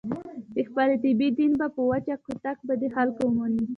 د 0.55 0.57
خپلې 0.67 0.95
طبعې 1.03 1.27
دین 1.37 1.51
به 1.59 1.67
په 1.75 1.81
وچ 1.89 2.07
کوتک 2.25 2.57
په 2.67 2.73
دې 2.81 2.87
خلکو 2.95 3.21
ومني. 3.27 3.63